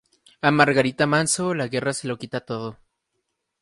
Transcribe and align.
A 0.39 0.49
Margarita 0.49 1.05
Manso 1.05 1.53
la 1.53 1.67
guerra 1.67 1.93
se 1.93 2.07
lo 2.07 2.17
quita 2.17 2.39
todo. 2.43 2.75